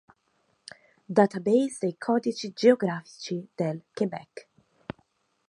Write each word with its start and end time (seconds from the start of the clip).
Database 1.11 1.77
dei 1.79 1.95
codici 1.99 2.51
geografici 2.53 3.47
del 3.53 3.79
Québec 3.93 4.47